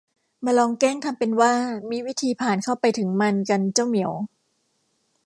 [0.45, 1.53] มาลองแกล้งทำเป็นว่า
[1.91, 4.13] มีวิธีผ่านเข้าไปถึงมันกัน เจ้าเหมียว